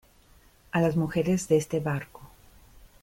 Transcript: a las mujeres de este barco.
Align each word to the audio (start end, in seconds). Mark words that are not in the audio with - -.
a 0.71 0.81
las 0.81 0.95
mujeres 0.95 1.47
de 1.47 1.57
este 1.57 1.79
barco. 1.79 2.21